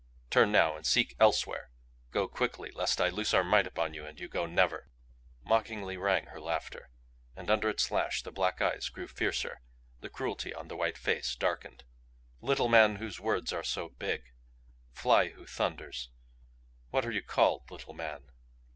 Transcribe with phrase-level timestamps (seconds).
[0.31, 1.69] Turn now and seek elsewhere.
[2.09, 4.89] Go quickly, lest I loose our might upon you and you go never."
[5.43, 6.89] Mockingly rang her laughter
[7.35, 9.61] and under its lash the black eyes grew fiercer,
[9.99, 11.83] the cruelty on the white face darkened.
[12.41, 14.31] "Little man whose words are so big!
[14.91, 16.09] Fly who thunders!
[16.89, 18.31] What are you called, little man?"